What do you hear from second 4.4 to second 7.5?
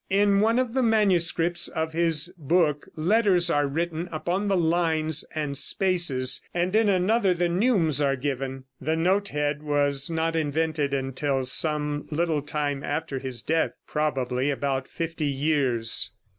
the lines and spaces, and in another the